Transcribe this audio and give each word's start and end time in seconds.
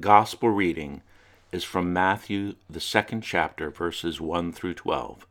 gospel 0.00 0.48
reading 0.48 1.02
is 1.52 1.62
from 1.62 1.92
Matthew, 1.92 2.54
the 2.70 2.80
second 2.80 3.20
chapter, 3.20 3.70
verses 3.70 4.18
1 4.18 4.52
through 4.52 4.74
12. 4.74 5.26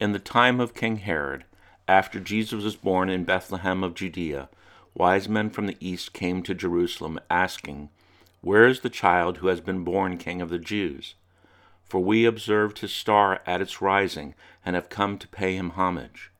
In 0.00 0.12
the 0.12 0.18
time 0.18 0.58
of 0.58 0.74
King 0.74 0.96
Herod, 0.96 1.44
after 1.86 2.18
Jesus 2.18 2.64
was 2.64 2.74
born 2.74 3.08
in 3.08 3.22
Bethlehem 3.22 3.84
of 3.84 3.94
Judea, 3.94 4.48
wise 4.92 5.28
men 5.28 5.50
from 5.50 5.68
the 5.68 5.76
east 5.78 6.12
came 6.12 6.42
to 6.42 6.54
Jerusalem, 6.54 7.20
asking, 7.30 7.90
Where 8.40 8.66
is 8.66 8.80
the 8.80 8.90
child 8.90 9.38
who 9.38 9.46
has 9.46 9.60
been 9.60 9.84
born 9.84 10.18
King 10.18 10.42
of 10.42 10.50
the 10.50 10.58
Jews? 10.58 11.14
For 11.88 12.00
we 12.00 12.24
observed 12.24 12.80
his 12.80 12.92
star 12.92 13.40
at 13.46 13.62
its 13.62 13.80
rising, 13.80 14.34
and 14.66 14.74
have 14.74 14.88
come 14.88 15.16
to 15.16 15.28
pay 15.28 15.54
him 15.54 15.70
homage. 15.70 16.32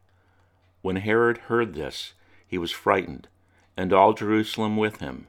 When 0.82 0.96
Herod 0.96 1.38
heard 1.38 1.74
this, 1.74 2.14
he 2.46 2.58
was 2.58 2.72
frightened, 2.72 3.28
and 3.76 3.92
all 3.92 4.14
Jerusalem 4.14 4.76
with 4.76 4.98
him 4.98 5.28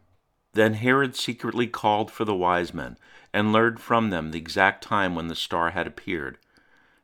Then 0.53 0.73
Herod 0.73 1.15
secretly 1.15 1.67
called 1.67 2.11
for 2.11 2.25
the 2.25 2.35
wise 2.35 2.73
men, 2.73 2.97
and 3.33 3.53
learned 3.53 3.79
from 3.79 4.09
them 4.09 4.31
the 4.31 4.37
exact 4.37 4.83
time 4.83 5.15
when 5.15 5.27
the 5.27 5.35
star 5.35 5.71
had 5.71 5.87
appeared. 5.87 6.37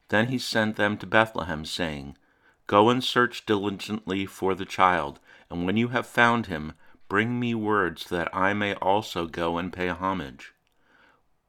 Then 0.10 0.28
he 0.28 0.38
sent 0.38 0.76
them 0.76 0.98
to 0.98 1.06
Bethlehem, 1.06 1.64
saying, 1.64 2.18
Go 2.68 2.90
and 2.90 3.02
search 3.02 3.46
diligently 3.46 4.26
for 4.26 4.54
the 4.54 4.66
child, 4.66 5.20
and 5.50 5.66
when 5.66 5.78
you 5.78 5.90
have 5.90 6.06
found 6.06 6.48
him, 6.48 6.74
bring 7.08 7.40
me 7.40 7.56
word 7.56 8.00
so 8.00 8.16
that 8.16 8.36
I 8.36 8.54
may 8.54 8.74
also 8.76 9.28
go 9.28 9.58
and 9.58 9.72
pay 9.72 9.88
homage. 9.88 10.54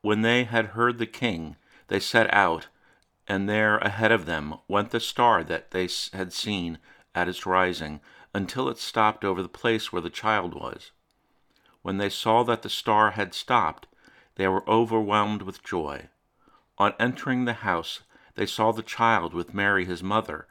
When 0.01 0.23
they 0.23 0.45
had 0.45 0.67
heard 0.67 0.99
the 0.99 1.07
king, 1.07 1.57
they 1.89 1.99
set 1.99 2.33
out, 2.33 2.69
and 3.27 3.49
there 3.49 3.79
ahead 3.79 4.13
of 4.13 4.27
them 4.27 4.55
went 4.69 4.91
the 4.91 5.01
star 5.01 5.43
that 5.45 5.73
they 5.73 5.89
had 6.13 6.33
seen 6.33 6.79
at 7.15 7.29
its 7.29 7.45
rising, 7.45 8.01
until 8.33 8.69
it 8.69 8.79
stopped 8.79 9.25
over 9.25 9.43
the 9.43 9.49
place 9.49 9.93
where 9.93 10.03
the 10.03 10.11
child 10.11 10.55
was. 10.55 10.93
When 11.89 11.97
they 11.97 12.11
saw 12.11 12.43
that 12.43 12.61
the 12.61 12.69
star 12.69 13.13
had 13.13 13.33
stopped, 13.33 13.87
they 14.35 14.47
were 14.47 14.69
overwhelmed 14.69 15.41
with 15.41 15.65
joy. 15.65 16.11
On 16.77 16.93
entering 17.01 17.47
the 17.47 17.65
house, 17.65 18.03
they 18.35 18.45
saw 18.45 18.73
the 18.73 18.83
child 18.83 19.33
with 19.33 19.55
Mary 19.55 19.87
his 19.87 20.03
mother, 20.03 20.47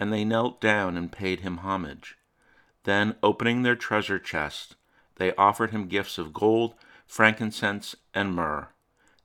and 0.00 0.12
they 0.12 0.24
knelt 0.24 0.60
down 0.60 0.96
and 0.96 1.12
paid 1.12 1.42
him 1.42 1.58
homage. 1.58 2.18
Then, 2.82 3.14
opening 3.22 3.62
their 3.62 3.76
treasure 3.76 4.18
chest, 4.18 4.74
they 5.14 5.32
offered 5.36 5.70
him 5.70 5.86
gifts 5.86 6.18
of 6.18 6.32
gold, 6.32 6.74
frankincense, 7.06 7.94
and 8.12 8.34
myrrh. 8.34 8.70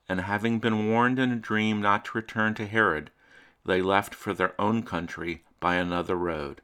And 0.07 0.21
having 0.21 0.59
been 0.59 0.91
warned 0.91 1.17
in 1.17 1.31
a 1.31 1.35
dream 1.35 1.81
not 1.81 2.05
to 2.05 2.17
return 2.19 2.53
to 2.53 2.67
Herod, 2.67 3.09
they 3.65 3.81
left 3.81 4.13
for 4.13 4.35
their 4.35 4.53
own 4.61 4.83
country 4.83 5.43
by 5.59 5.77
another 5.77 6.15
road. 6.15 6.61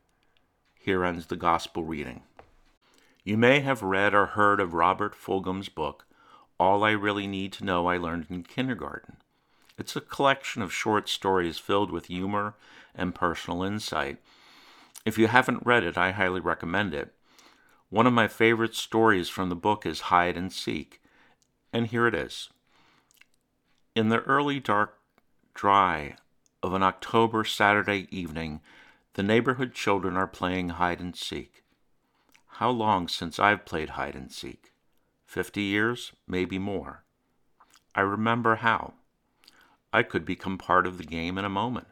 Here 0.76 1.04
ends 1.04 1.26
the 1.26 1.36
Gospel 1.36 1.86
reading. 1.86 2.22
You 3.24 3.38
may 3.38 3.60
have 3.60 3.84
read 3.84 4.16
or 4.16 4.26
heard 4.26 4.60
of 4.60 4.74
Robert 4.74 5.14
Fulghum's 5.14 5.70
book, 5.70 6.08
All 6.60 6.84
I 6.84 6.92
Really 6.92 7.28
Need 7.28 7.54
to 7.54 7.64
Know 7.64 7.86
I 7.86 7.98
Learned 7.98 8.26
in 8.32 8.42
Kindergarten. 8.42 9.18
It's 9.78 9.96
a 9.96 10.02
collection 10.02 10.64
of 10.64 10.74
short 10.74 11.08
stories 11.08 11.60
filled 11.60 11.92
with 11.92 12.08
humor 12.08 12.56
and 12.96 13.14
personal 13.14 13.62
insight. 13.62 14.18
If 15.06 15.20
you 15.20 15.28
haven't 15.28 15.68
read 15.68 15.84
it, 15.84 16.00
I 16.00 16.12
highly 16.12 16.40
recommend 16.40 16.96
it. 16.96 17.14
One 17.90 18.08
of 18.08 18.14
my 18.14 18.28
favorite 18.28 18.74
stories 18.74 19.30
from 19.30 19.50
the 19.50 19.56
book 19.56 19.86
is 19.86 20.02
Hide 20.02 20.36
and 20.36 20.52
Seek, 20.52 21.00
and 21.72 21.88
here 21.88 22.08
it 22.08 22.16
is. 22.16 22.50
In 23.94 24.10
the 24.10 24.22
early 24.22 24.60
dark 24.60 24.98
dry 25.54 26.16
of 26.64 26.74
an 26.74 26.82
October 26.82 27.44
Saturday 27.44 28.08
evening, 28.10 28.62
the 29.14 29.24
neighborhood 29.24 29.76
children 29.76 30.18
are 30.18 30.26
playing 30.26 30.70
hide 30.70 31.00
and 31.00 31.16
seek. 31.16 31.64
How 32.62 32.70
long 32.70 33.08
since 33.08 33.40
I've 33.40 33.66
played 33.66 33.90
hide 33.98 34.14
and 34.14 34.32
seek? 34.32 34.72
Fifty 35.26 35.64
years, 35.64 36.12
maybe 36.28 36.60
more. 36.60 37.04
I 37.96 38.02
remember 38.02 38.58
how. 38.58 38.94
I 39.92 40.04
could 40.04 40.26
become 40.26 40.60
part 40.60 40.86
of 40.86 41.00
the 41.00 41.04
game 41.04 41.40
in 41.40 41.44
a 41.44 41.50
moment, 41.50 41.88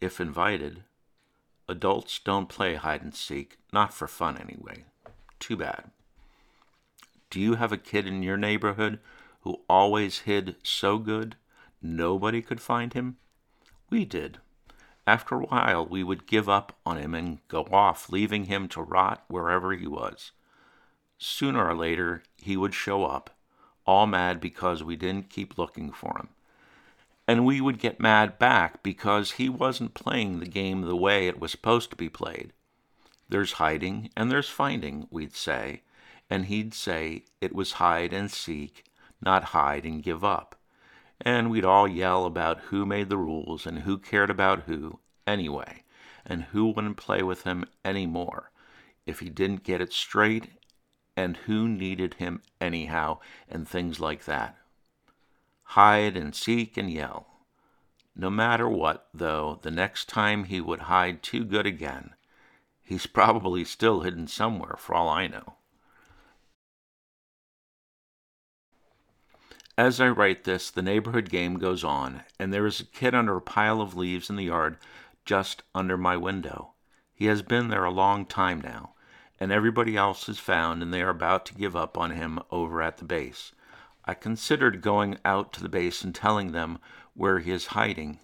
if 0.00 0.20
invited. 0.20 0.84
Adults 1.68 2.20
don't 2.20 2.48
play 2.48 2.76
hide 2.76 3.02
and 3.02 3.12
seek, 3.12 3.58
not 3.72 3.92
for 3.92 4.06
fun 4.06 4.38
anyway. 4.38 4.84
Too 5.40 5.56
bad. 5.56 5.90
Do 7.28 7.40
you 7.40 7.56
have 7.56 7.72
a 7.72 7.76
kid 7.76 8.06
in 8.06 8.22
your 8.22 8.36
neighborhood 8.36 9.00
who 9.40 9.62
always 9.68 10.20
hid 10.20 10.54
so 10.62 10.98
good 10.98 11.34
nobody 11.82 12.40
could 12.40 12.60
find 12.60 12.92
him? 12.92 13.16
We 13.90 14.04
did. 14.04 14.38
After 15.06 15.34
a 15.34 15.44
while, 15.44 15.84
we 15.84 16.02
would 16.02 16.26
give 16.26 16.48
up 16.48 16.78
on 16.86 16.96
him 16.96 17.14
and 17.14 17.46
go 17.48 17.64
off, 17.70 18.10
leaving 18.10 18.46
him 18.46 18.68
to 18.68 18.80
rot 18.80 19.24
wherever 19.28 19.72
he 19.72 19.86
was. 19.86 20.32
Sooner 21.18 21.66
or 21.68 21.74
later, 21.74 22.22
he 22.36 22.56
would 22.56 22.74
show 22.74 23.04
up, 23.04 23.36
all 23.86 24.06
mad 24.06 24.40
because 24.40 24.82
we 24.82 24.96
didn't 24.96 25.28
keep 25.28 25.58
looking 25.58 25.92
for 25.92 26.16
him. 26.18 26.28
And 27.28 27.44
we 27.44 27.60
would 27.60 27.78
get 27.78 28.00
mad 28.00 28.38
back 28.38 28.82
because 28.82 29.32
he 29.32 29.48
wasn't 29.48 29.94
playing 29.94 30.40
the 30.40 30.46
game 30.46 30.82
the 30.82 30.96
way 30.96 31.28
it 31.28 31.40
was 31.40 31.50
supposed 31.50 31.90
to 31.90 31.96
be 31.96 32.08
played. 32.08 32.52
There's 33.28 33.52
hiding 33.52 34.10
and 34.16 34.30
there's 34.30 34.48
finding, 34.48 35.06
we'd 35.10 35.34
say, 35.34 35.82
and 36.30 36.46
he'd 36.46 36.74
say 36.74 37.24
it 37.40 37.54
was 37.54 37.72
hide 37.72 38.12
and 38.12 38.30
seek, 38.30 38.84
not 39.20 39.44
hide 39.44 39.84
and 39.84 40.02
give 40.02 40.24
up 40.24 40.56
and 41.24 41.50
we'd 41.50 41.64
all 41.64 41.88
yell 41.88 42.26
about 42.26 42.60
who 42.64 42.84
made 42.84 43.08
the 43.08 43.16
rules 43.16 43.66
and 43.66 43.80
who 43.80 43.98
cared 43.98 44.30
about 44.30 44.64
who 44.64 45.00
anyway, 45.26 45.82
and 46.24 46.44
who 46.44 46.66
wouldn't 46.66 46.98
play 46.98 47.22
with 47.22 47.42
him 47.42 47.64
any 47.84 48.06
more 48.06 48.50
if 49.06 49.20
he 49.20 49.28
didn't 49.28 49.64
get 49.64 49.80
it 49.80 49.92
straight, 49.92 50.48
and 51.16 51.36
who 51.38 51.68
needed 51.68 52.14
him 52.14 52.42
anyhow, 52.60 53.18
and 53.48 53.68
things 53.68 54.00
like 54.00 54.24
that. 54.24 54.56
Hide 55.62 56.16
and 56.16 56.34
seek 56.34 56.76
and 56.76 56.90
yell. 56.90 57.26
No 58.16 58.30
matter 58.30 58.68
what, 58.68 59.08
though, 59.12 59.58
the 59.62 59.70
next 59.70 60.08
time 60.08 60.44
he 60.44 60.60
would 60.60 60.82
hide 60.82 61.22
too 61.22 61.44
good 61.44 61.66
again. 61.66 62.14
He's 62.82 63.06
probably 63.06 63.64
still 63.64 64.00
hidden 64.00 64.26
somewhere, 64.26 64.76
for 64.78 64.94
all 64.94 65.08
I 65.08 65.26
know. 65.26 65.54
As 69.76 70.00
I 70.00 70.08
write 70.08 70.44
this, 70.44 70.70
the 70.70 70.82
neighborhood 70.82 71.30
game 71.30 71.58
goes 71.58 71.82
on, 71.82 72.22
and 72.38 72.52
there 72.52 72.64
is 72.64 72.78
a 72.78 72.84
kid 72.84 73.12
under 73.12 73.36
a 73.36 73.40
pile 73.42 73.80
of 73.80 73.96
leaves 73.96 74.30
in 74.30 74.36
the 74.36 74.44
yard 74.44 74.78
just 75.24 75.64
under 75.74 75.96
my 75.96 76.16
window. 76.16 76.74
He 77.12 77.24
has 77.26 77.42
been 77.42 77.68
there 77.68 77.84
a 77.84 77.90
long 77.90 78.24
time 78.24 78.60
now, 78.60 78.94
and 79.40 79.50
everybody 79.50 79.96
else 79.96 80.28
is 80.28 80.38
found, 80.38 80.80
and 80.80 80.94
they 80.94 81.02
are 81.02 81.10
about 81.10 81.44
to 81.46 81.54
give 81.54 81.74
up 81.74 81.98
on 81.98 82.12
him 82.12 82.38
over 82.52 82.80
at 82.82 82.98
the 82.98 83.04
base. 83.04 83.50
I 84.04 84.14
considered 84.14 84.80
going 84.80 85.18
out 85.24 85.52
to 85.54 85.62
the 85.62 85.68
base 85.68 86.04
and 86.04 86.14
telling 86.14 86.52
them 86.52 86.78
where 87.14 87.40
he 87.40 87.50
is 87.50 87.68
hiding, 87.68 88.20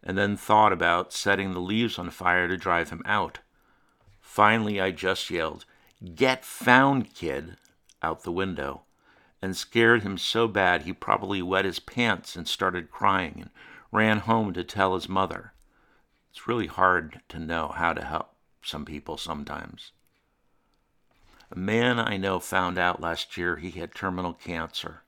and 0.00 0.16
then 0.16 0.36
thought 0.36 0.72
about 0.72 1.12
setting 1.12 1.54
the 1.54 1.60
leaves 1.60 1.98
on 1.98 2.10
fire 2.10 2.46
to 2.46 2.56
drive 2.56 2.90
him 2.90 3.02
out. 3.04 3.40
Finally, 4.20 4.80
I 4.80 4.92
just 4.92 5.28
yelled, 5.28 5.64
Get 6.14 6.44
found, 6.44 7.14
kid, 7.14 7.56
out 8.00 8.22
the 8.22 8.30
window 8.30 8.84
and 9.44 9.54
scared 9.54 10.02
him 10.02 10.16
so 10.16 10.48
bad 10.48 10.82
he 10.82 10.92
probably 10.94 11.42
wet 11.42 11.66
his 11.66 11.78
pants 11.78 12.34
and 12.34 12.48
started 12.48 12.90
crying 12.90 13.34
and 13.42 13.50
ran 13.92 14.20
home 14.20 14.54
to 14.54 14.64
tell 14.64 14.94
his 14.94 15.06
mother. 15.06 15.52
It's 16.30 16.48
really 16.48 16.66
hard 16.66 17.20
to 17.28 17.38
know 17.38 17.68
how 17.68 17.92
to 17.92 18.02
help 18.02 18.32
some 18.62 18.86
people 18.86 19.18
sometimes. 19.18 19.92
A 21.52 21.58
man 21.58 21.98
I 21.98 22.16
know 22.16 22.40
found 22.40 22.78
out 22.78 23.02
last 23.02 23.36
year 23.36 23.56
he 23.56 23.72
had 23.72 23.94
terminal 23.94 24.32
cancer. 24.32 25.02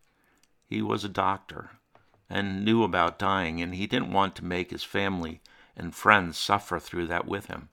He 0.68 0.82
was 0.82 1.02
a 1.02 1.08
doctor 1.08 1.70
and 2.28 2.62
knew 2.62 2.82
about 2.82 3.18
dying, 3.18 3.62
and 3.62 3.74
he 3.74 3.86
didn't 3.86 4.12
want 4.12 4.36
to 4.36 4.44
make 4.44 4.70
his 4.70 4.84
family 4.84 5.40
and 5.74 5.94
friends 5.94 6.36
suffer 6.36 6.78
through 6.78 7.06
that 7.06 7.26
with 7.26 7.46
him. 7.46 7.70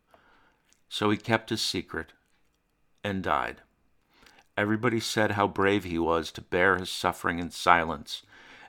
So 0.87 1.09
he 1.09 1.17
kept 1.17 1.49
his 1.49 1.61
secret 1.61 2.13
and 3.03 3.21
died. 3.21 3.63
Everybody 4.57 4.99
said 4.99 5.31
how 5.31 5.47
brave 5.47 5.83
he 5.83 5.97
was 5.97 6.31
to 6.31 6.41
bear 6.41 6.77
his 6.77 6.89
suffering 6.89 7.39
in 7.39 7.51
silence 7.51 8.23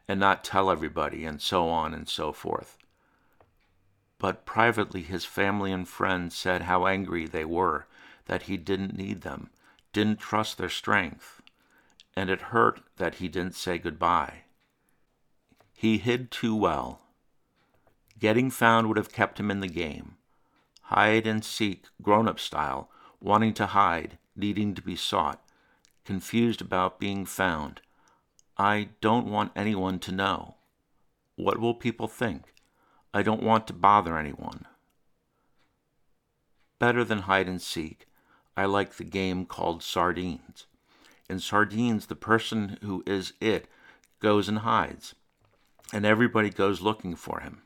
and 0.09 0.21
not 0.21 0.45
tell 0.45 0.71
everybody, 0.71 1.25
and 1.25 1.41
so 1.41 1.69
on 1.69 1.95
and 1.95 2.09
so 2.09 2.33
forth. 2.33 2.77
But 4.19 4.45
privately, 4.45 5.03
his 5.03 5.25
family 5.25 5.73
and 5.73 5.89
friends 5.89 6.37
said 6.37 6.63
how 6.63 6.87
angry 6.87 7.27
they 7.27 7.45
were 7.45 7.87
that 8.27 8.43
he 8.43 8.57
didn't 8.57 8.97
need 8.97 9.23
them, 9.23 9.51
didn't 9.93 10.21
trust 10.21 10.59
their 10.59 10.69
strength, 10.69 11.41
and 12.15 12.29
it 12.29 12.53
hurt 12.53 12.81
that 12.97 13.17
he 13.17 13.29
didn't 13.29 13.55
say 13.55 13.79
goodbye. 13.79 14.43
He 15.75 15.99
hid 15.99 16.31
too 16.31 16.55
well, 16.55 17.01
Getting 18.19 18.51
found 18.51 18.89
would 18.89 18.97
have 18.97 19.13
kept 19.13 19.39
him 19.39 19.51
in 19.51 19.61
the 19.61 19.69
game. 19.69 20.17
Hide 20.83 21.27
and 21.27 21.45
seek, 21.45 21.85
grown 22.01 22.27
up 22.27 22.41
style, 22.41 22.89
wanting 23.21 23.53
to 23.55 23.67
hide, 23.67 24.17
needing 24.35 24.75
to 24.75 24.83
be 24.83 24.97
sought, 24.97 25.44
confused 26.05 26.61
about 26.61 27.01
being 27.01 27.25
found. 27.25 27.81
I 28.57 28.91
don't 29.01 29.27
want 29.27 29.53
anyone 29.57 29.99
to 30.01 30.13
know. 30.13 30.57
What 31.37 31.59
will 31.59 31.75
people 31.75 32.09
think? 32.09 32.53
I 33.13 33.23
don't 33.23 33.43
want 33.43 33.67
to 33.67 33.73
bother 33.73 34.19
anyone. 34.19 34.67
Better 36.79 37.05
than 37.05 37.21
hide 37.21 37.49
and 37.49 37.63
seek, 37.63 38.07
I 38.57 38.67
like 38.67 38.95
the 38.95 39.05
game 39.05 39.47
called 39.47 39.83
Sardines. 39.83 40.67
In 41.29 41.41
Sardines, 41.41 42.07
the 42.07 42.17
person 42.17 42.79
who 42.83 43.03
is 43.07 43.33
it 43.41 43.67
goes 44.21 44.49
and 44.49 44.59
hides, 44.59 45.15
and 45.93 46.05
everybody 46.05 46.51
goes 46.51 46.81
looking 46.81 47.17
for 47.17 47.41
him. 47.41 47.63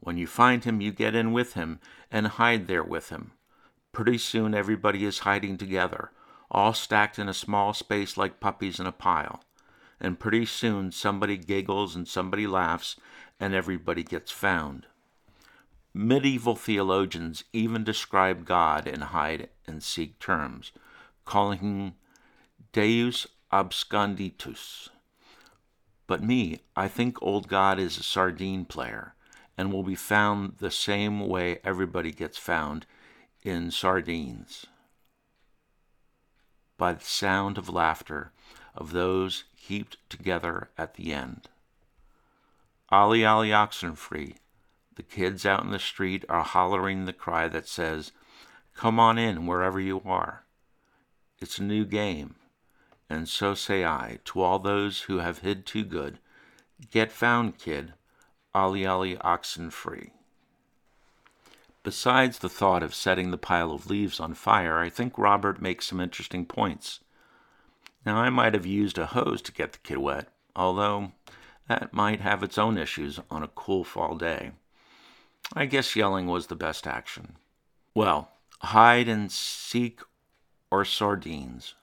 When 0.00 0.16
you 0.16 0.26
find 0.26 0.64
him, 0.64 0.80
you 0.80 0.92
get 0.92 1.14
in 1.14 1.32
with 1.32 1.54
him 1.54 1.80
and 2.10 2.26
hide 2.26 2.66
there 2.66 2.82
with 2.82 3.10
him. 3.10 3.32
Pretty 3.92 4.18
soon, 4.18 4.54
everybody 4.54 5.04
is 5.04 5.20
hiding 5.20 5.56
together, 5.56 6.10
all 6.50 6.72
stacked 6.72 7.18
in 7.18 7.28
a 7.28 7.34
small 7.34 7.72
space 7.72 8.16
like 8.16 8.40
puppies 8.40 8.78
in 8.78 8.86
a 8.86 8.92
pile. 8.92 9.42
And 10.00 10.18
pretty 10.18 10.44
soon, 10.46 10.92
somebody 10.92 11.36
giggles 11.36 11.94
and 11.96 12.06
somebody 12.06 12.46
laughs, 12.46 12.96
and 13.40 13.54
everybody 13.54 14.02
gets 14.02 14.30
found. 14.30 14.86
Medieval 15.92 16.56
theologians 16.56 17.44
even 17.52 17.84
describe 17.84 18.44
God 18.44 18.86
in 18.86 19.00
hide 19.00 19.48
and 19.66 19.82
seek 19.82 20.18
terms, 20.18 20.72
calling 21.24 21.58
him 21.60 21.94
Deus 22.72 23.26
absconditus. 23.52 24.88
But 26.06 26.22
me, 26.22 26.60
I 26.76 26.88
think 26.88 27.22
old 27.22 27.48
God 27.48 27.78
is 27.78 27.96
a 27.96 28.02
sardine 28.02 28.64
player 28.64 29.14
and 29.56 29.72
will 29.72 29.84
be 29.84 29.94
found 29.94 30.58
the 30.58 30.70
same 30.70 31.20
way 31.20 31.60
everybody 31.64 32.10
gets 32.10 32.36
found 32.36 32.86
in 33.42 33.70
sardines 33.70 34.66
by 36.76 36.92
the 36.92 37.04
sound 37.04 37.58
of 37.58 37.68
laughter 37.68 38.32
of 38.74 38.92
those 38.92 39.44
heaped 39.56 39.96
together 40.08 40.70
at 40.76 40.94
the 40.94 41.12
end. 41.12 41.48
Ollie 42.90 43.24
Ollie 43.24 43.50
Oxenfree, 43.50 44.36
the 44.96 45.02
kids 45.02 45.44
out 45.46 45.64
in 45.64 45.70
the 45.70 45.78
street 45.78 46.24
are 46.28 46.42
hollering 46.42 47.04
the 47.04 47.12
cry 47.12 47.48
that 47.48 47.68
says, 47.68 48.12
Come 48.74 49.00
on 49.00 49.18
in 49.18 49.46
wherever 49.46 49.80
you 49.80 50.02
are. 50.04 50.44
It's 51.40 51.58
a 51.58 51.62
new 51.62 51.84
game, 51.84 52.36
and 53.08 53.28
so 53.28 53.54
say 53.54 53.84
I 53.84 54.18
to 54.26 54.40
all 54.40 54.58
those 54.58 55.02
who 55.02 55.18
have 55.18 55.38
hid 55.38 55.66
too 55.66 55.84
good, 55.84 56.18
Get 56.90 57.12
found, 57.12 57.58
kid, 57.58 57.94
Ollie 58.54 58.86
Ollie 58.86 59.16
Oxenfree. 59.16 60.10
Besides 61.84 62.38
the 62.38 62.48
thought 62.48 62.82
of 62.82 62.94
setting 62.94 63.30
the 63.30 63.36
pile 63.36 63.70
of 63.70 63.90
leaves 63.90 64.18
on 64.18 64.32
fire, 64.32 64.78
I 64.78 64.88
think 64.88 65.18
Robert 65.18 65.60
makes 65.60 65.86
some 65.86 66.00
interesting 66.00 66.46
points. 66.46 67.00
Now, 68.06 68.16
I 68.16 68.30
might 68.30 68.54
have 68.54 68.64
used 68.64 68.96
a 68.96 69.06
hose 69.06 69.42
to 69.42 69.52
get 69.52 69.72
the 69.72 69.78
kid 69.78 69.98
wet, 69.98 70.28
although 70.56 71.12
that 71.68 71.92
might 71.92 72.22
have 72.22 72.42
its 72.42 72.56
own 72.56 72.78
issues 72.78 73.20
on 73.30 73.42
a 73.42 73.48
cool 73.48 73.84
fall 73.84 74.16
day. 74.16 74.52
I 75.52 75.66
guess 75.66 75.94
yelling 75.94 76.26
was 76.26 76.46
the 76.46 76.56
best 76.56 76.86
action. 76.86 77.36
Well, 77.94 78.30
hide 78.60 79.06
and 79.06 79.30
seek 79.30 80.00
or 80.70 80.86
sardines? 80.86 81.74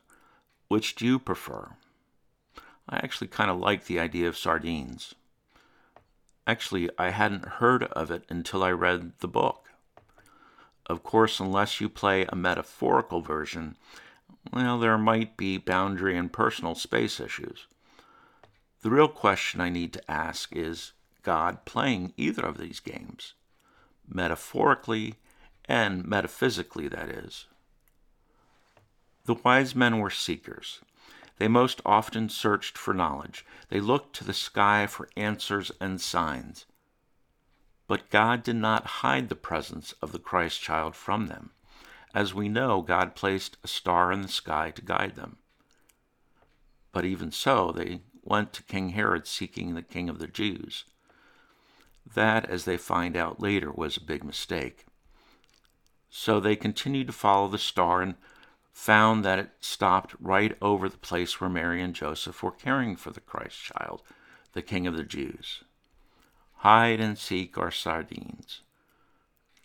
Which 0.67 0.95
do 0.95 1.05
you 1.05 1.19
prefer? 1.19 1.73
I 2.89 2.97
actually 2.97 3.27
kind 3.27 3.51
of 3.51 3.59
like 3.59 3.85
the 3.85 3.99
idea 3.99 4.27
of 4.27 4.37
sardines. 4.37 5.13
Actually, 6.47 6.89
I 6.97 7.09
hadn't 7.11 7.45
heard 7.45 7.83
of 7.83 8.09
it 8.09 8.23
until 8.29 8.63
I 8.63 8.71
read 8.71 9.11
the 9.19 9.27
book. 9.27 9.67
Of 10.87 11.03
course, 11.03 11.39
unless 11.39 11.79
you 11.79 11.89
play 11.89 12.25
a 12.25 12.35
metaphorical 12.35 13.21
version, 13.21 13.77
well, 14.51 14.79
there 14.79 14.97
might 14.97 15.37
be 15.37 15.57
boundary 15.57 16.17
and 16.17 16.31
personal 16.31 16.75
space 16.75 17.19
issues. 17.19 17.67
The 18.81 18.89
real 18.89 19.07
question 19.07 19.61
I 19.61 19.69
need 19.69 19.93
to 19.93 20.11
ask 20.11 20.55
is 20.55 20.93
God 21.21 21.65
playing 21.65 22.13
either 22.17 22.41
of 22.41 22.57
these 22.57 22.79
games? 22.79 23.33
Metaphorically 24.07 25.15
and 25.65 26.05
metaphysically, 26.05 26.87
that 26.87 27.09
is. 27.09 27.45
The 29.25 29.35
wise 29.35 29.75
men 29.75 29.99
were 29.99 30.09
seekers. 30.09 30.81
They 31.37 31.47
most 31.47 31.81
often 31.85 32.29
searched 32.29 32.77
for 32.77 32.93
knowledge. 32.93 33.45
They 33.69 33.79
looked 33.79 34.15
to 34.17 34.23
the 34.23 34.33
sky 34.33 34.87
for 34.87 35.09
answers 35.15 35.71
and 35.79 36.01
signs. 36.01 36.65
But 37.91 38.09
God 38.09 38.43
did 38.43 38.55
not 38.55 39.01
hide 39.03 39.27
the 39.27 39.35
presence 39.35 39.93
of 40.01 40.13
the 40.13 40.17
Christ 40.17 40.61
child 40.61 40.95
from 40.95 41.27
them. 41.27 41.51
As 42.15 42.33
we 42.33 42.47
know, 42.47 42.81
God 42.81 43.15
placed 43.15 43.57
a 43.65 43.67
star 43.67 44.13
in 44.13 44.21
the 44.21 44.29
sky 44.29 44.71
to 44.71 44.81
guide 44.81 45.17
them. 45.17 45.39
But 46.93 47.03
even 47.03 47.33
so, 47.33 47.73
they 47.73 47.99
went 48.23 48.53
to 48.53 48.63
King 48.63 48.91
Herod 48.91 49.27
seeking 49.27 49.73
the 49.73 49.81
king 49.81 50.07
of 50.07 50.19
the 50.19 50.27
Jews. 50.27 50.85
That, 52.15 52.49
as 52.49 52.63
they 52.63 52.77
find 52.77 53.17
out 53.17 53.41
later, 53.41 53.69
was 53.69 53.97
a 53.97 54.01
big 54.01 54.23
mistake. 54.23 54.85
So 56.09 56.39
they 56.39 56.55
continued 56.55 57.07
to 57.07 57.13
follow 57.13 57.49
the 57.49 57.57
star 57.57 58.01
and 58.01 58.15
found 58.71 59.25
that 59.25 59.37
it 59.37 59.51
stopped 59.59 60.15
right 60.17 60.55
over 60.61 60.87
the 60.87 60.97
place 60.97 61.41
where 61.41 61.49
Mary 61.49 61.83
and 61.83 61.93
Joseph 61.93 62.41
were 62.41 62.51
caring 62.51 62.95
for 62.95 63.11
the 63.11 63.19
Christ 63.19 63.61
child, 63.61 64.01
the 64.53 64.61
King 64.61 64.87
of 64.87 64.95
the 64.95 65.03
Jews 65.03 65.65
hide 66.61 66.99
and 66.99 67.17
seek 67.17 67.57
or 67.57 67.71
sardines. 67.71 68.61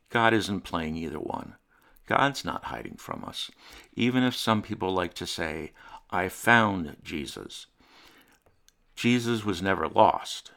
God 0.09 0.33
isn't 0.33 0.63
playing 0.63 0.97
either 0.97 1.19
one. 1.21 1.57
God's 2.07 2.43
not 2.43 2.65
hiding 2.65 2.97
from 2.97 3.23
us, 3.23 3.51
even 3.95 4.23
if 4.23 4.35
some 4.35 4.63
people 4.63 4.95
like 4.95 5.13
to 5.15 5.27
say, 5.27 5.73
I 6.11 6.31
found 6.31 6.97
Jesus. 7.03 7.67
Jesus 8.95 9.45
was 9.45 9.61
never 9.61 9.89
lost, 9.89 10.53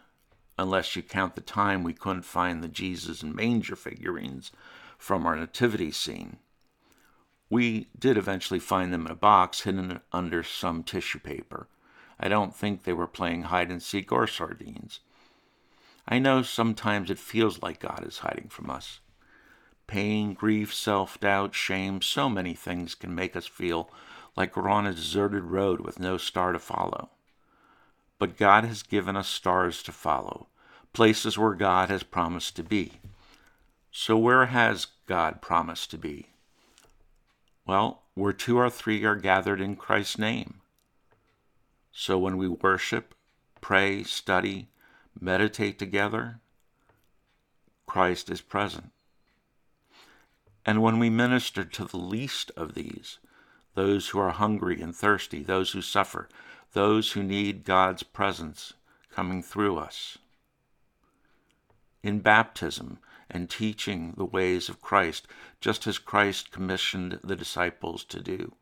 unless 0.57 0.95
you 0.95 1.01
count 1.01 1.36
the 1.36 1.41
time 1.41 1.83
we 1.83 1.91
couldn't 1.91 2.21
find 2.21 2.63
the 2.63 2.69
Jesus 2.69 3.21
and 3.21 3.36
manger 3.36 3.75
figurines 3.75 4.51
from 4.97 5.25
our 5.25 5.36
nativity 5.36 5.91
scene. 5.91 6.38
We 7.50 7.89
did 7.97 8.15
eventually 8.15 8.62
find 8.62 8.93
them 8.93 9.08
in 9.08 9.12
a 9.12 9.15
box 9.15 9.62
hidden 9.62 10.00
under 10.13 10.43
some 10.43 10.84
tissue 10.84 11.19
paper. 11.19 11.67
I 12.17 12.29
don't 12.29 12.55
think 12.55 12.84
they 12.84 12.93
were 12.93 13.08
playing 13.08 13.43
hide 13.43 13.69
and 13.69 13.84
seek 13.84 14.13
or 14.13 14.25
sardines. 14.25 15.01
I 16.12 16.18
know 16.18 16.42
sometimes 16.42 17.12
it 17.12 17.20
feels 17.20 17.62
like 17.62 17.80
God 17.80 18.04
is 18.04 18.18
hiding 18.18 18.50
from 18.50 18.72
us. 18.72 19.00
Pain, 19.86 20.34
grief, 20.34 20.74
self 20.74 21.20
doubt, 21.20 21.54
shame, 21.54 22.01
so 22.01 22.28
many 22.28 22.56
things 22.56 22.96
can 22.96 23.13
make 23.13 23.36
us 23.36 23.46
feel 23.46 23.92
like 24.36 24.58
we're 24.58 24.70
on 24.70 24.88
a 24.88 24.94
deserted 24.94 25.44
road 25.44 25.82
with 25.82 26.00
no 26.00 26.18
star 26.18 26.51
to 26.51 26.60
follow. 26.60 27.10
But 28.18 28.38
God 28.38 28.66
has 28.66 28.82
given 28.82 29.16
us 29.16 29.28
stars 29.28 29.84
to 29.84 29.92
follow, 29.92 30.48
places 30.94 31.38
where 31.38 31.54
God 31.54 31.89
has 31.89 32.01
promised 32.01 32.56
to 32.56 32.63
be. 32.63 32.94
So, 33.92 34.18
where 34.18 34.48
has 34.48 34.88
God 35.06 35.44
promised 35.44 35.92
to 35.92 35.98
be? 35.98 36.30
Well, 37.68 38.01
where 38.16 38.34
two 38.34 38.58
or 38.58 38.72
three 38.72 39.04
are 39.06 39.16
gathered 39.16 39.62
in 39.62 39.75
Christ's 39.75 40.18
name. 40.18 40.62
So, 41.92 42.18
when 42.18 42.38
we 42.38 42.48
worship, 42.48 43.13
pray, 43.62 44.04
study, 44.04 44.70
meditate 45.20 45.80
together, 45.80 46.39
Christ 47.86 48.30
is 48.30 48.42
present. 48.42 48.92
And 50.66 50.82
when 50.82 51.00
we 51.00 51.10
minister 51.10 51.63
to 51.63 51.86
the 51.86 51.98
least 51.98 52.51
of 52.56 52.75
these, 52.75 53.18
those 53.74 54.10
who 54.10 54.20
are 54.20 54.30
hungry 54.30 54.82
and 54.82 54.96
thirsty, 54.96 55.42
those 55.42 55.72
who 55.72 55.82
suffer, 55.82 56.30
those 56.74 57.13
who 57.13 57.24
need 57.24 57.63
God's 57.66 58.04
presence 58.04 58.74
coming 59.10 59.42
through 59.42 59.78
us. 59.78 60.18
In 62.04 62.20
baptism 62.20 63.00
and 63.30 63.50
teaching 63.50 64.13
the 64.18 64.25
ways 64.25 64.70
of 64.70 64.82
Christ, 64.82 65.28
just 65.60 65.88
as 65.88 65.98
Christ 65.98 66.51
commissioned 66.51 67.20
the 67.24 67.36
disciples 67.36 68.04
to 68.06 68.22
do. 68.22 68.54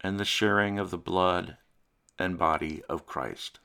And 0.00 0.18
the 0.18 0.24
sharing 0.24 0.78
of 0.78 0.90
the 0.90 0.98
blood 0.98 1.58
and 2.18 2.38
body 2.38 2.82
of 2.88 3.06
Christ 3.06 3.60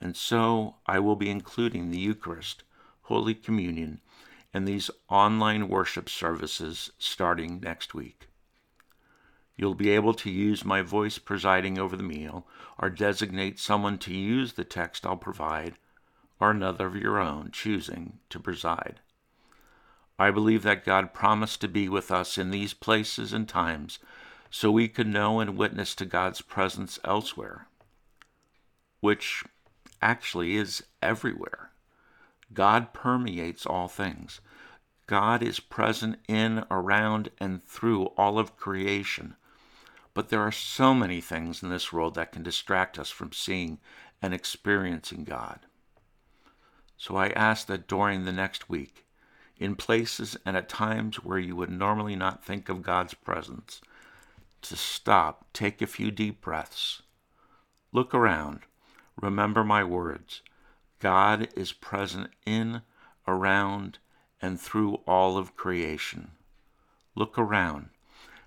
and 0.00 0.16
so 0.16 0.76
I 0.86 0.98
will 0.98 1.16
be 1.16 1.30
including 1.30 1.90
the 1.90 1.98
Eucharist, 1.98 2.62
Holy 3.02 3.34
Communion, 3.34 4.00
and 4.52 4.66
these 4.66 4.90
online 5.08 5.68
worship 5.68 6.08
services 6.08 6.90
starting 6.98 7.60
next 7.60 7.94
week. 7.94 8.28
You'll 9.56 9.74
be 9.74 9.90
able 9.90 10.14
to 10.14 10.30
use 10.30 10.64
my 10.64 10.82
voice 10.82 11.18
presiding 11.18 11.78
over 11.78 11.96
the 11.96 12.02
meal, 12.02 12.46
or 12.78 12.90
designate 12.90 13.58
someone 13.58 13.98
to 13.98 14.14
use 14.14 14.52
the 14.52 14.64
text 14.64 15.06
I'll 15.06 15.16
provide, 15.16 15.76
or 16.38 16.50
another 16.50 16.86
of 16.86 16.96
your 16.96 17.18
own 17.18 17.50
choosing 17.52 18.18
to 18.28 18.38
preside. 18.38 19.00
I 20.18 20.30
believe 20.30 20.62
that 20.62 20.84
God 20.84 21.14
promised 21.14 21.60
to 21.62 21.68
be 21.68 21.88
with 21.88 22.10
us 22.10 22.38
in 22.38 22.50
these 22.50 22.74
places 22.74 23.32
and 23.32 23.48
times 23.48 23.98
so 24.50 24.70
we 24.70 24.88
could 24.88 25.06
know 25.06 25.40
and 25.40 25.56
witness 25.56 25.94
to 25.96 26.06
God's 26.06 26.40
presence 26.40 26.98
elsewhere, 27.04 27.68
which 29.00 29.44
actually 30.00 30.56
is 30.56 30.82
everywhere. 31.02 31.70
God 32.52 32.92
permeates 32.92 33.66
all 33.66 33.88
things. 33.88 34.40
God 35.06 35.42
is 35.42 35.60
present 35.60 36.18
in, 36.28 36.64
around, 36.70 37.30
and 37.38 37.64
through 37.64 38.06
all 38.16 38.38
of 38.38 38.56
creation. 38.56 39.36
But 40.14 40.30
there 40.30 40.40
are 40.40 40.52
so 40.52 40.94
many 40.94 41.20
things 41.20 41.62
in 41.62 41.68
this 41.68 41.92
world 41.92 42.14
that 42.14 42.32
can 42.32 42.42
distract 42.42 42.98
us 42.98 43.10
from 43.10 43.32
seeing 43.32 43.78
and 44.22 44.32
experiencing 44.32 45.24
God. 45.24 45.60
So 46.96 47.16
I 47.16 47.28
ask 47.28 47.66
that 47.66 47.86
during 47.86 48.24
the 48.24 48.32
next 48.32 48.68
week, 48.68 49.04
in 49.58 49.74
places 49.74 50.36
and 50.44 50.56
at 50.56 50.68
times 50.68 51.16
where 51.16 51.38
you 51.38 51.56
would 51.56 51.70
normally 51.70 52.16
not 52.16 52.44
think 52.44 52.68
of 52.68 52.82
God's 52.82 53.14
presence, 53.14 53.80
to 54.62 54.76
stop, 54.76 55.46
take 55.52 55.80
a 55.80 55.86
few 55.86 56.10
deep 56.10 56.40
breaths, 56.40 57.02
look 57.92 58.14
around, 58.14 58.60
remember 59.20 59.64
my 59.64 59.82
words. 59.84 60.42
God 60.98 61.48
is 61.56 61.72
present 61.72 62.30
in, 62.44 62.82
around, 63.26 63.98
and 64.40 64.60
through 64.60 65.00
all 65.06 65.36
of 65.36 65.56
creation. 65.56 66.32
Look 67.14 67.38
around. 67.38 67.88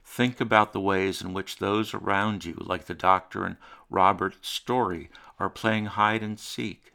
Think 0.06 0.42
about 0.42 0.74
the 0.74 0.80
ways 0.80 1.22
in 1.22 1.34
which 1.34 1.58
those 1.58 1.94
around 1.94 2.46
you, 2.46 2.56
like 2.60 2.86
the 2.86 2.94
doctor 2.94 3.46
and 3.46 3.58
Robert's 3.90 4.50
story, 4.50 5.10
are 5.40 5.50
playing 5.50 5.86
hide 5.86 6.24
and 6.24 6.40
seek. 6.40 6.94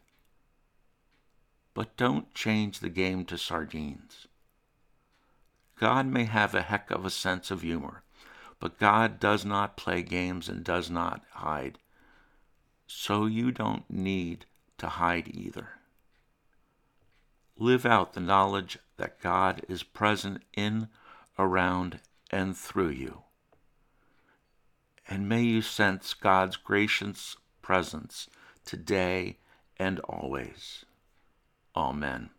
But 1.74 1.96
don't 1.96 2.34
change 2.34 2.80
the 2.80 2.88
game 2.88 3.24
to 3.26 3.38
sardines. 3.38 4.26
God 5.78 6.06
may 6.06 6.24
have 6.24 6.54
a 6.54 6.62
heck 6.62 6.90
of 6.90 7.04
a 7.04 7.10
sense 7.10 7.50
of 7.50 7.62
humor, 7.62 8.02
but 8.60 8.78
God 8.78 9.18
does 9.18 9.44
not 9.44 9.76
play 9.76 10.02
games 10.02 10.48
and 10.48 10.64
does 10.64 10.90
not 10.90 11.22
hide. 11.32 11.78
So 12.86 13.26
you 13.26 13.50
don't 13.50 13.88
need 13.90 14.46
to 14.78 14.86
hide 14.86 15.28
either. 15.32 15.68
Live 17.56 17.86
out 17.86 18.12
the 18.12 18.20
knowledge 18.20 18.78
that 18.96 19.20
God 19.20 19.62
is 19.68 19.82
present 19.82 20.42
in, 20.56 20.88
around, 21.38 22.00
and 22.30 22.56
through 22.56 22.90
you. 22.90 23.22
And 25.08 25.28
may 25.28 25.42
you 25.42 25.62
sense 25.62 26.14
God's 26.14 26.56
gracious 26.56 27.36
presence 27.62 28.28
today 28.64 29.38
and 29.78 30.00
always. 30.00 30.84
Amen. 31.76 32.30